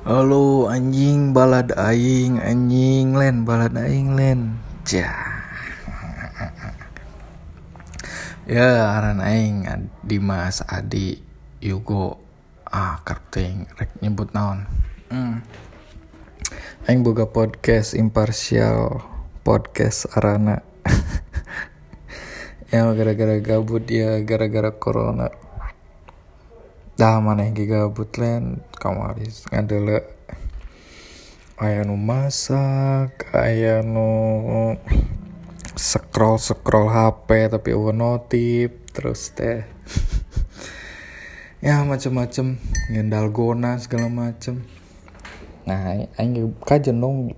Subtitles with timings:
[0.00, 4.56] Halo anjing balad aing anjing len balad aing len.
[4.80, 5.44] Cah
[8.48, 9.68] Ya aran aing
[10.00, 11.20] Dimas Adi
[11.60, 12.16] Yugo
[12.64, 14.64] Ah karting rek nyebut naon.
[15.12, 15.44] Hmm.
[16.88, 19.04] Aing boga podcast imparsial
[19.44, 20.64] Podcast arana.
[22.72, 25.28] Ya gara-gara gabut ya gara-gara corona
[27.00, 30.04] dah mana yang gabut len kamaris ngadele.
[31.56, 34.76] Aya nu masak aya nu
[35.80, 39.64] scroll scroll HP tapi eueuh notif terus teh.
[41.64, 42.56] Ya macem-macem
[42.92, 44.64] ngendal gona segala macem.
[45.64, 47.32] Nah aing kajen dong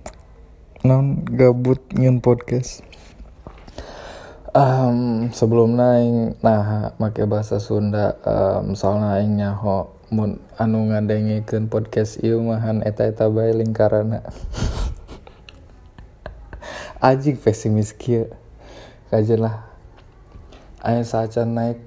[0.83, 2.83] non gabut nyen podcast
[4.53, 12.21] um, sebelum naing nah make bahasa Sunda um, soalnya aing nyaho mun anu ngadengikeun podcast
[12.21, 14.21] ieu mahan eta eta bae lingkarana.
[17.03, 18.29] Ajik pesimis kieu.
[19.09, 19.65] Kajen lah
[20.85, 21.81] aing saja naik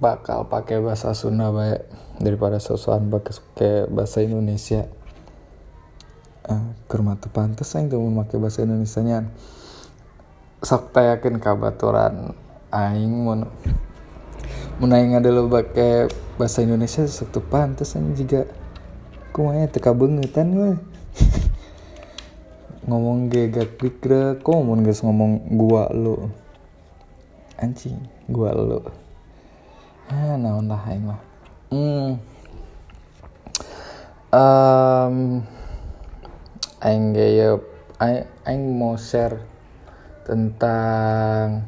[0.00, 1.84] bakal pakai bahasa Sunda bae
[2.16, 4.88] daripada sosokan pakai bahasa Indonesia.
[6.48, 9.28] Uh, kurma pantes aing tuh make bahasa Indonesia nya
[10.58, 12.34] sok yakin kabaturan
[12.74, 13.46] aing mun
[14.82, 18.42] mun aing adalah pakai bahasa Indonesia sok tuh pantes aing juga
[19.30, 20.70] kumanya teka bengetan we?
[22.90, 26.26] Ngomong ge gak dikrek kok mun geus ngomong gua lu?
[27.60, 28.82] Anjing gua lu.
[30.10, 31.20] Ah naon lah aing mah.
[31.70, 32.18] Hmm.
[34.34, 35.16] Um,
[36.82, 37.26] aing ge
[38.02, 39.38] aing, aing mau share
[40.28, 41.64] tentang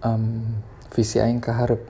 [0.00, 0.56] um,
[0.96, 1.84] visi aing ke harap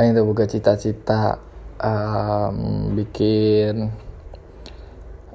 [0.00, 1.36] aing tuh buka cita-cita
[1.76, 3.92] um, bikin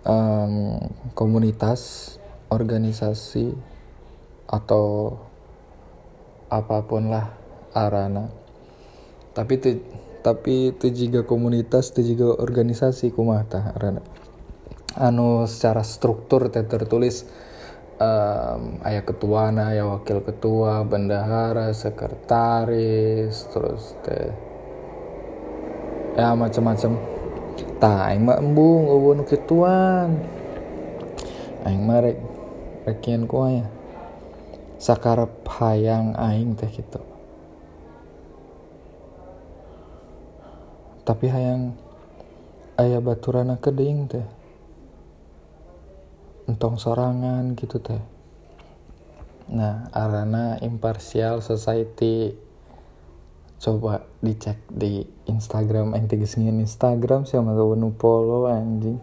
[0.07, 0.81] um,
[1.13, 2.15] komunitas
[2.49, 3.53] organisasi
[4.49, 5.17] atau
[6.49, 7.33] apa pun lah
[7.73, 8.29] arana.
[9.33, 9.69] Tapi itu
[10.23, 13.99] tapi itu juga komunitas itu juga organisasi kumata arana?
[14.93, 17.25] Anu secara struktur tertulis
[18.03, 24.35] um, ayah ketua na ayah wakil ketua bendahara sekretaris terus teh
[26.19, 26.99] ya macam-macam
[27.79, 30.19] tah aing mah embung eueuh nu kituan.
[31.63, 32.19] Aing mah rek
[32.83, 33.71] rekian ku aya.
[34.75, 37.13] Sakarep hayang aing teh gitu
[41.03, 41.75] tapi hayang
[42.79, 44.23] ayah baturana keding teh
[46.47, 48.03] entong sorangan gitu teh.
[49.51, 52.35] Nah arana impartial society
[53.63, 58.99] coba dicek di Instagram yang tiga Instagram siapa tahu nu follow anjing.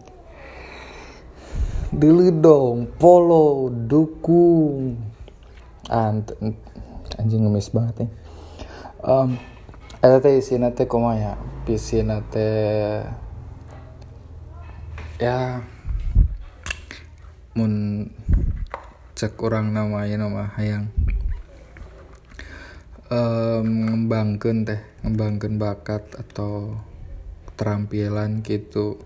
[1.91, 5.01] Dulu dong follow dukung.
[5.89, 6.29] Ant
[7.17, 8.09] anjing ngemis banget ya.
[9.01, 9.41] Um,
[10.01, 12.49] ada teh isi nate komaya visi nate
[15.21, 15.61] ya
[17.57, 18.07] mun
[19.15, 20.89] cek orang namanya nama hayang.
[23.11, 26.79] Um, ngembangkan teh ngembangkan bakat atau
[27.51, 29.03] keterampilan gitu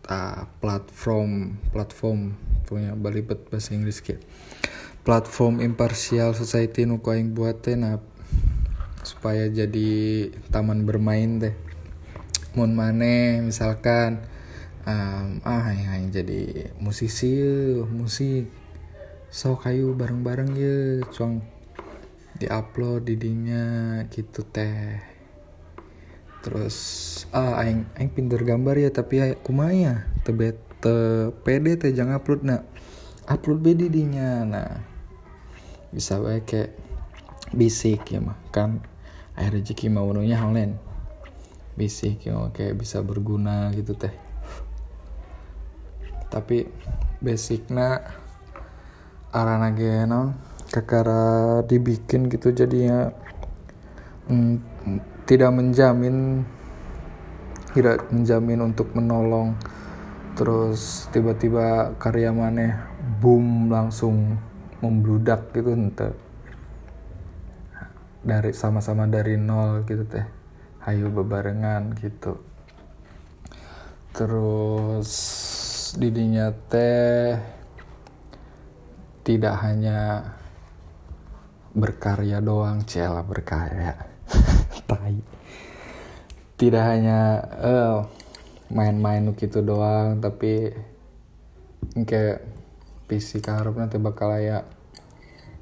[0.00, 2.32] ta platform platform
[2.64, 4.20] punya balibet bahasa Inggris gitu
[5.04, 8.00] platform impartial society nu aing buat teh nah
[9.04, 11.54] supaya jadi taman bermain teh.
[12.56, 14.24] Mun maneh misalkan
[14.84, 17.40] um, ah yang jadi musisi
[17.88, 18.48] musik.
[19.34, 20.76] So kayu bareng-bareng ya
[21.10, 21.42] cuang
[22.38, 23.64] diupload didinya
[24.08, 25.02] gitu teh.
[26.44, 26.76] Terus
[27.32, 32.44] ah aing aing pinter gambar ya tapi ya kumaya tebet te pede teh jangan upload
[32.44, 32.62] nak
[33.26, 34.70] upload be didinya nah.
[35.90, 36.70] Bisa baik kayak
[37.54, 38.82] bisik ya mah kan?
[39.34, 40.94] Air rezeki mau nya online
[41.74, 44.23] bisik ya kayak bisa berguna gitu teh
[46.34, 46.66] tapi
[47.22, 48.02] basicnya
[49.30, 50.34] arana geno
[50.74, 53.14] kakara dibikin gitu jadinya
[54.26, 54.58] mm,
[55.30, 56.42] tidak menjamin
[57.74, 59.58] tidak menjamin untuk menolong.
[60.38, 62.74] Terus tiba-tiba karya maneh
[63.18, 64.38] boom langsung
[64.78, 66.14] membludak gitu ente.
[68.24, 70.26] Dari sama-sama dari nol gitu teh.
[70.86, 72.38] Hayu bebarengan gitu.
[74.14, 75.10] Terus
[75.94, 77.38] didinya teh
[79.24, 80.30] tidak hanya
[81.74, 83.94] berkarya doang cela berkarya.
[84.90, 85.16] Tai.
[86.54, 88.06] Tidak hanya uh,
[88.70, 90.70] main-main gitu doang tapi
[92.02, 92.42] kayak
[93.06, 94.64] PC karep nanti bakal ya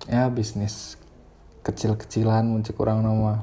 [0.06, 0.96] ya bisnis
[1.66, 3.42] kecil-kecilan muncul kurang nama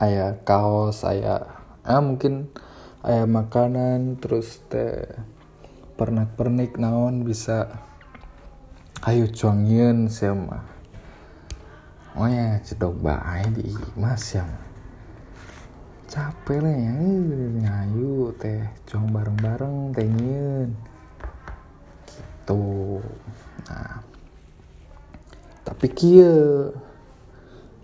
[0.00, 2.52] ayah kaos ayah ah mungkin
[3.04, 5.08] ayah makanan terus teh
[5.94, 7.70] pernak pernik naon bisa
[9.06, 10.62] ayo cuangin sama
[12.14, 14.46] oh ya cedok baik di mas ya
[16.14, 16.94] capek lah ya
[17.58, 20.06] ngayu teh cong bareng bareng teh
[22.44, 23.02] gitu.
[23.66, 23.98] Nah.
[25.64, 26.70] Tapi kia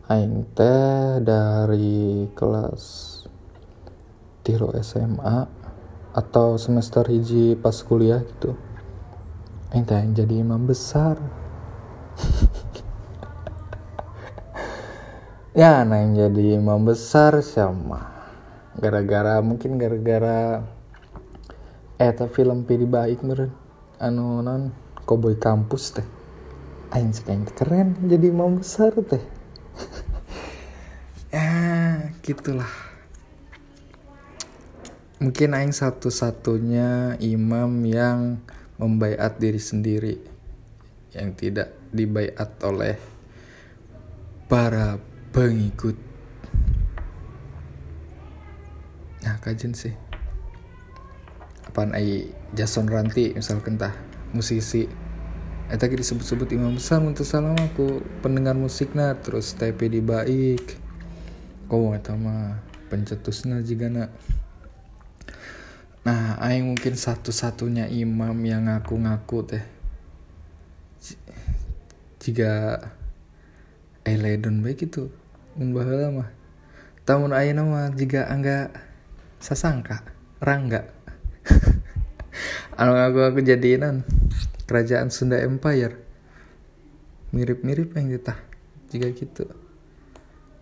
[0.06, 2.84] aing teh dari kelas
[4.46, 5.59] tiro SMA
[6.10, 8.58] atau semester hiji pas kuliah gitu.
[9.70, 11.18] Aing teh jadi imam besar.
[15.50, 18.06] Ya nah yang jadi imam besar sama
[18.78, 20.62] gara-gara mungkin gara-gara
[21.98, 23.50] eh film pilih baik meren
[23.98, 24.70] anu non
[25.02, 26.06] koboi kampus teh.
[26.94, 29.22] Aing sekarang keren jadi imam besar teh.
[31.34, 32.89] Ya gitulah
[35.20, 38.40] mungkin aing satu-satunya imam yang
[38.81, 40.17] membaiat diri sendiri
[41.12, 42.96] yang tidak dibaiat oleh
[44.49, 44.96] para
[45.37, 45.93] pengikut.
[49.20, 49.93] Nah kajen sih.
[51.69, 53.93] Apaan ai Jason Ranti misalkan tah
[54.32, 54.88] musisi.
[55.70, 60.75] Eta eh, disebut-sebut imam besar untuk salam aku pendengar musiknya terus TP di baik
[61.70, 62.58] kau eta mah
[62.90, 64.11] pencetusna nak
[66.00, 69.64] nah aing mungkin satu-satunya imam yang ngaku-ngaku teh.
[72.20, 72.81] Jika
[74.05, 75.12] eledon baik itu
[75.56, 76.31] mun mah.
[77.05, 78.73] Tamun ayeuna mah jika angga
[79.41, 80.05] sasangka
[80.41, 80.88] rangga.
[82.81, 84.05] Anu aku aku jadiin
[84.64, 86.00] kerajaan Sunda Empire.
[87.31, 88.50] Mirip-mirip yang kita
[88.91, 89.47] jika gitu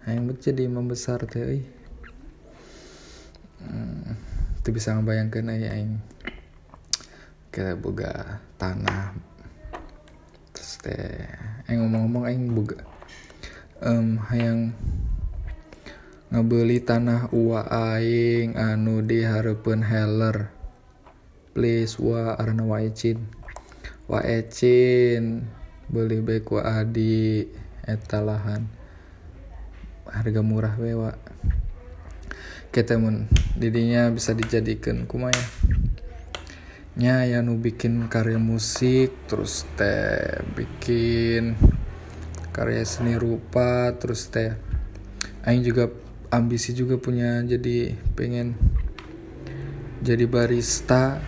[0.04, 1.64] yang jadi membesar teh
[3.60, 4.12] hmm,
[4.68, 5.96] itu bisa ngebayangkan ya yang
[7.48, 9.16] kita boga tanah.
[10.52, 11.24] Terus teh
[11.72, 12.76] yang ngomong-ngomong yang boga
[13.80, 14.76] um, yang
[16.28, 17.64] ngebeli tanah uwa
[17.96, 20.52] aing anu diharapun heller.
[21.56, 23.24] Please wa arna wa ecin.
[24.04, 25.48] Wa ecin
[25.88, 27.48] beli baik wa adi
[27.88, 28.68] eta lahan.
[30.12, 31.16] Harga murah we wa
[32.78, 33.26] kita mun
[33.58, 35.42] didinya bisa dijadikan kumaya
[36.94, 41.58] nya ya nu bikin karya musik terus teh bikin
[42.54, 44.54] karya seni rupa terus teh
[45.42, 45.90] aing juga
[46.30, 48.54] ambisi juga punya jadi pengen
[49.98, 51.18] jadi barista.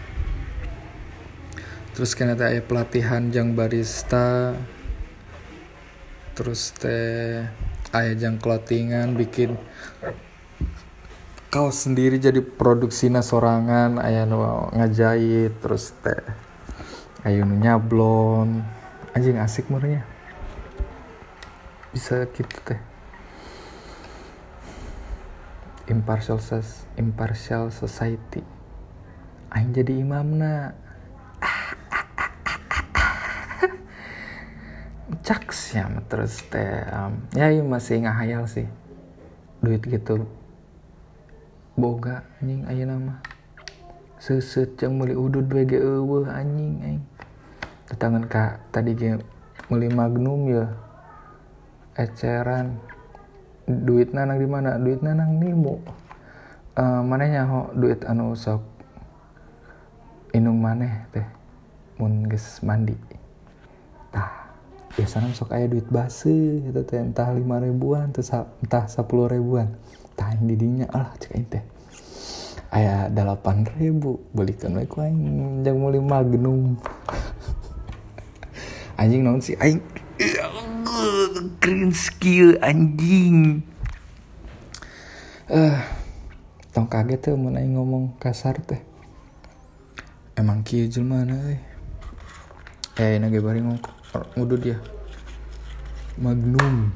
[1.91, 4.55] Terus kena teh pelatihan jang barista.
[6.39, 7.45] Terus teh
[7.91, 9.59] ayah jang clothingan bikin
[11.51, 16.23] kau sendiri jadi produksinya sorangan ayah nu ngajahit terus teh
[17.27, 18.63] ayo nu nyablon.
[19.11, 20.07] Anjing asik murnya
[21.91, 22.79] bisa gitu teh.
[25.91, 28.47] Impartial ses impartial society.
[29.51, 30.79] Aing jadi imamna.
[35.27, 36.87] Caks ya terus teh.
[36.95, 38.71] Um, ya masih ngahayal sih.
[39.59, 40.31] Duit gitu
[41.79, 43.21] boga anjing ayo nama
[44.21, 47.03] seset yang muli udud wege eueuh anjing aing.
[47.89, 49.17] Tetangan kak tadi ge
[49.73, 50.67] muli magnum ya.
[51.97, 52.77] Eceran.
[53.65, 54.77] Duit nanang di mana?
[54.77, 55.81] Duit nanang nimu
[56.77, 58.61] uh, mananya ho duit anu sok
[60.37, 61.25] inung maneh teh.
[61.97, 62.95] Mun geus mandi.
[64.13, 64.53] Tah
[64.93, 69.71] biasanya sok aya duit basi itu teh entah lima ribuan entah sepuluh ribuan
[70.21, 71.65] tah yang didinya alah cek teh
[72.71, 74.23] aya delapan ribu.
[74.31, 75.63] Belikan ku aing.
[75.67, 76.79] Jang meuli magnum
[79.01, 79.59] anjing naon sih?
[79.59, 79.83] Aing
[81.59, 83.67] green skill anjing.
[85.51, 85.77] Eh uh,
[86.71, 88.81] tong kaget tuh mau ngomong kasar teh.
[90.39, 91.59] Emang kieu jelema euy?
[92.97, 93.61] Eh nage bari
[94.39, 94.79] ngudud ya.
[96.21, 96.93] Magnum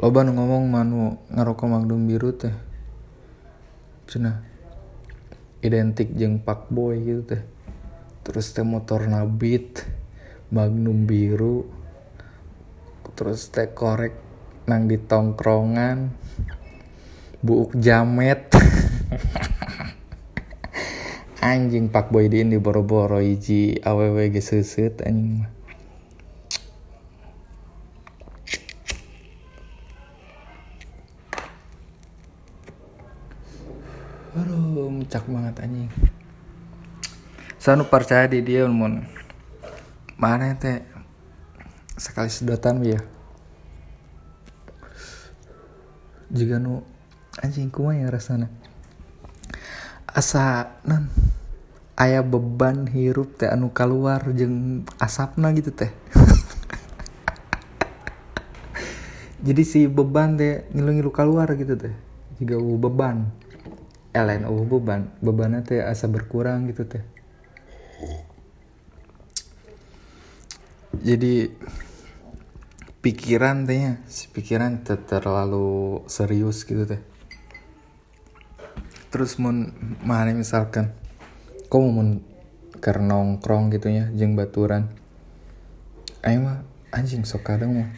[0.00, 2.56] loba nu ngomong manu ngarokok magnum biru teh
[4.08, 4.40] cenah
[5.60, 7.42] identik jeng pak boy gitu teh.
[8.24, 9.84] Terus teh motor nabit
[10.48, 11.68] magnum biru
[13.12, 14.16] terus teh korek
[14.64, 16.16] nang di tongkrongan
[17.44, 18.48] buuk jamet.
[21.44, 25.59] Anjing pak boy di boro-boro iji aww ge seuseut anjing mah
[35.10, 35.90] Mencak banget anjing.
[37.58, 39.02] Saya percaya di dia mun
[40.14, 40.86] mana teh
[41.98, 43.02] sekali sedotan ya.
[46.30, 46.86] Jika nu
[47.42, 48.54] anjing kumah ya rasana.
[50.06, 51.10] Asa nan
[51.98, 55.90] ayah beban hirup teh anu keluar jeng asapna gitu teh.
[59.50, 61.98] Jadi si beban teh ngilu-ngilu keluar gitu teh.
[62.38, 63.49] Jika beban
[64.10, 67.04] oh beban bebannya teh asa berkurang gitu teh.
[71.00, 71.46] Jadi
[73.00, 76.98] pikiran tehnya si pikiran teh terlalu serius gitu teh.
[79.14, 79.70] Terus mun
[80.02, 80.90] mana misalkan
[81.70, 82.18] kau mau
[82.82, 84.90] ker nongkrong gitu ya jeng baturan.
[86.26, 86.58] Ayo mah
[86.90, 87.90] anjing sok kadang mah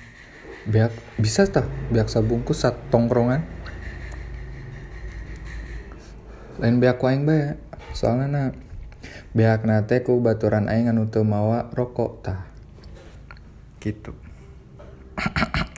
[0.69, 3.43] biak bisa tak biak sabungkus satu tongkrongan
[6.63, 7.59] lain beak aing bae.
[7.91, 8.43] Soalnya na
[9.35, 12.47] beak nate ku baturan aing anu teu mawa rokok tah.
[13.83, 14.15] Gitu.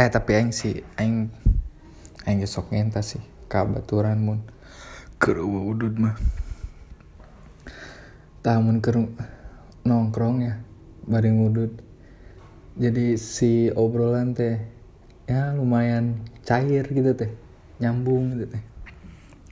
[0.00, 1.28] Eh tapi aing sih aing
[2.24, 4.42] aing sok ngenta sih ka baturan mun.
[5.22, 6.16] Keur udud mah.
[8.40, 9.06] Tamun keur
[9.86, 10.58] nongkrong ya
[11.04, 11.78] bari ngudud.
[12.80, 14.56] Jadi si obrolan teh
[15.28, 17.28] ya lumayan cair gitu teh
[17.78, 18.69] nyambung gitu teh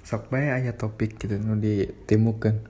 [0.09, 2.65] sok bae aya topik gitu nu ditemukan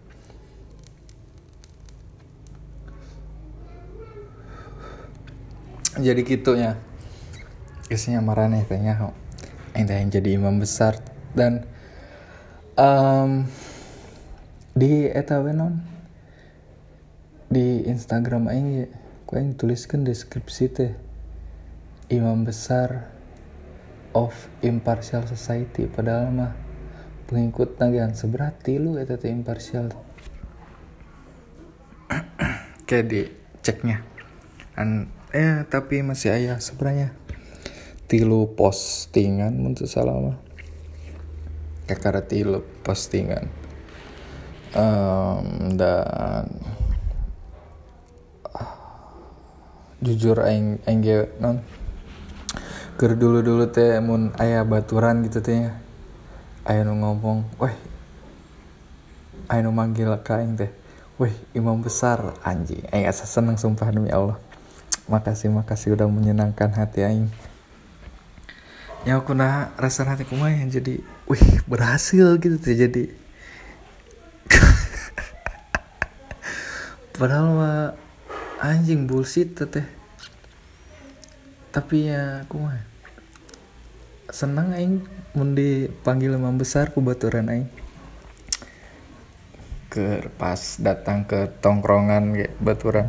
[6.02, 6.74] jadi gitu ya
[7.88, 9.14] isinya marane tanya
[9.78, 11.00] yang yang jadi imam besar.
[11.32, 11.64] Dan
[12.76, 13.48] um,
[14.76, 15.80] di eta non?
[17.48, 18.92] Di Instagram aing
[19.24, 20.92] ku aing tuliskan deskripsi teh.
[22.08, 23.08] Imam besar
[24.16, 24.32] of
[24.64, 25.88] impartial society.
[25.88, 26.52] Padahal mah
[27.28, 29.92] pengikut nagian seberat tilu eta teh imparsial.
[32.88, 33.20] Kayak di
[33.60, 34.00] ceknya
[34.72, 37.12] an eh tapi masih ayah sebenarnya.
[38.08, 40.38] Tilu postingan untuk salah mah
[41.84, 43.52] kakara tilu postingan.
[44.72, 46.48] Um, dan
[48.52, 48.76] uh,
[50.00, 51.00] jujur aing aing
[51.40, 51.64] non
[53.00, 55.87] ker dulu dulu teh mun ayah baturan gitu teh
[56.68, 57.72] ayo ngomong weh
[59.48, 60.68] ayo manggil kain teh.
[61.16, 62.84] Weh imam besar anjing.
[62.92, 64.36] Aing asa seneng sumpah demi Allah.
[65.08, 67.32] Makasih makasih udah menyenangkan hati aing.
[69.08, 73.04] Ya aku nah rasa hati yang jadi wih berhasil gitu tuh jadi.
[77.16, 77.96] Padahal mah
[78.60, 79.88] anjing bullshit teh
[81.68, 82.97] tapi ya mah
[84.28, 87.68] senang aing mun dipanggil imam besar ku baturan aing.
[89.88, 93.08] Ke pas datang ke tongkrongan kayak baturan.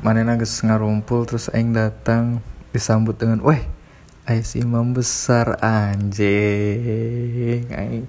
[0.00, 3.60] Mana geus ngarumpul terus aing datang disambut dengan weh
[4.30, 6.30] aing si imam besar anjing
[7.68, 8.06] aing.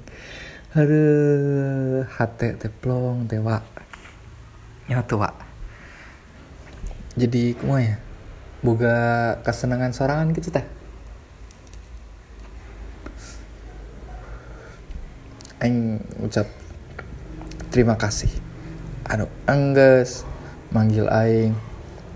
[0.72, 3.60] Aduh, hati teplong tewa
[4.88, 5.32] ya tua
[7.16, 8.00] jadi kumah ya?
[8.63, 8.96] Boga
[9.44, 10.63] kesenangan sorangan gitu teh
[15.62, 16.50] aing ucap
[17.70, 18.34] terima kasih.
[19.06, 20.25] Anu angges
[20.74, 21.53] manggil aing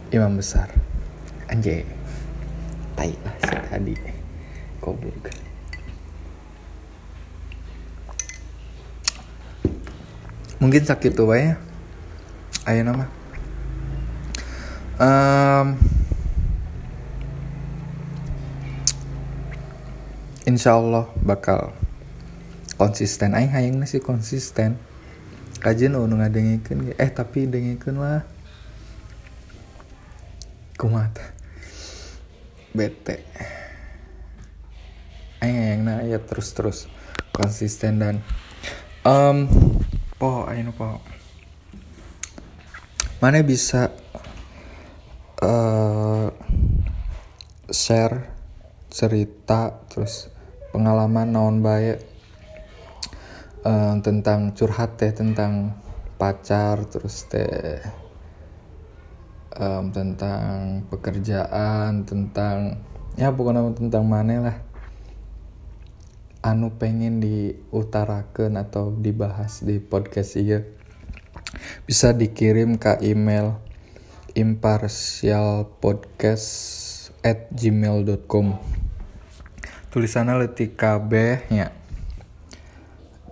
[0.10, 0.68] imam besar.
[1.46, 1.86] Anjay
[2.98, 3.96] tai lah si tadi
[4.82, 5.30] goblok.
[10.58, 11.62] Mungkin sakit tuh ya?
[12.66, 13.06] Ayo nama.
[14.96, 15.75] Um,
[20.48, 21.75] insya Allah bakal
[22.75, 23.36] konsisten.
[23.36, 24.79] Aing hayang sih konsisten.
[25.60, 28.22] Kajian nu ngadengikeun eh tapi dengikeun lah
[30.75, 31.15] kumat
[32.75, 33.24] bete.
[35.41, 36.79] Aing hayang na ya terus terus.
[37.36, 38.15] Konsisten dan
[39.03, 39.48] um
[40.15, 41.03] po aing po
[43.20, 43.91] mana bisa
[45.44, 46.29] uh,
[47.67, 48.32] share
[48.88, 50.32] cerita terus
[50.72, 52.15] pengalaman naon baik
[53.66, 55.74] um, tentang curhat teh tentang
[56.16, 57.82] pacar terus teh
[59.58, 62.78] um, tentang pekerjaan tentang
[63.18, 64.62] ya pokoknya tentang mana lah.
[66.46, 70.62] Anu pengen diutarakan atau dibahas di podcast iya
[71.90, 73.58] bisa dikirim ke email
[74.38, 76.46] impartialpodcast
[77.26, 78.62] at gmail.com
[79.90, 81.12] tulisannya letik KB
[81.50, 81.74] ya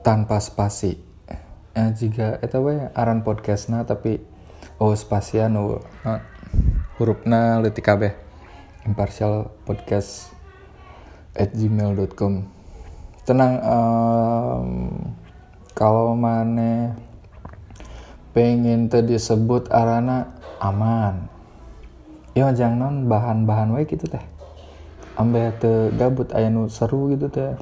[0.04, 1.00] tanpa spasi.
[1.74, 4.22] Eh, jika itu we aran podcastnya tapi
[4.78, 6.22] oh spasi anu uh,
[7.00, 8.14] hurufna letik KB
[8.86, 10.30] impartial podcast
[11.34, 12.46] at gmail.com
[13.24, 14.70] tenang um,
[15.74, 16.94] kalau mana
[18.36, 21.32] pengen tadi disebut arana aman.
[22.34, 24.22] Ya jangan non bahan-bahan wae gitu teh.
[25.18, 27.56] Ambil te gabut aya nu seru gitu teh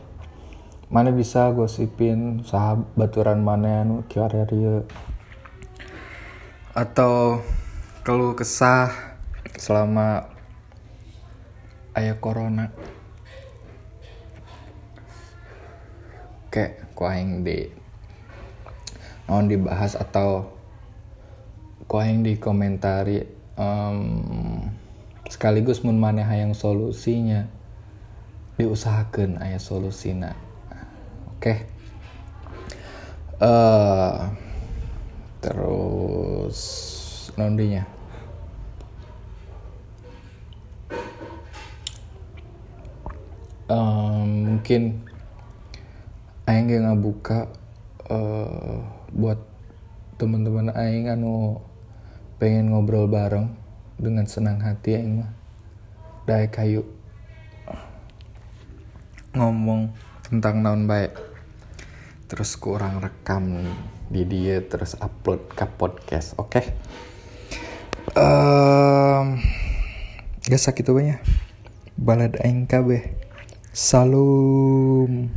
[0.91, 4.27] mana bisa gosipin sahabat baturan mana nu kieu
[6.71, 7.39] atau
[8.03, 8.91] kalau kesah
[9.60, 10.27] selama
[11.95, 12.71] ayah corona?
[16.51, 17.71] Kayak ku aing di
[19.31, 20.51] non dibahas atau
[21.88, 23.24] ku aing di komentari
[23.55, 24.67] um,
[25.27, 27.48] sekaligus mun maneh hayang solusinya
[28.60, 30.36] diusahakan ayah solusina.
[30.36, 30.50] oke
[31.41, 31.65] okay.
[33.41, 34.17] uh, eh,
[35.41, 36.60] terus
[37.33, 37.81] nondinya.
[43.65, 45.01] Um, mungkin
[46.45, 47.39] aing gak ngabuka
[48.13, 49.41] uh, buat
[50.21, 51.57] teman-teman aing anu
[52.38, 53.50] pengen ngobrol bareng
[53.98, 55.33] dengan senang hati aing mah.
[56.29, 56.86] Dae kayu
[59.33, 59.89] ngomong
[60.31, 61.30] tentang naon baik
[62.31, 63.59] terus kurang rekam
[64.07, 66.47] di dia terus upload ke podcast oke?
[66.47, 66.65] Okay?
[68.15, 69.35] um,
[70.47, 71.19] gak sakit banyak
[72.00, 73.19] balad aing kabeh.
[73.75, 75.27] Salam